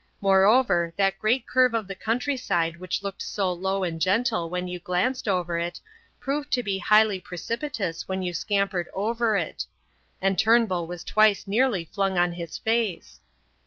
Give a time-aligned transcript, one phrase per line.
[0.19, 4.79] Moreover, that great curve of the countryside which looked so slow and gentle when you
[4.79, 5.79] glanced over it,
[6.19, 9.67] proved to be highly precipitous when you scampered over it;
[10.19, 13.19] and Turnbull was twice nearly flung on his face.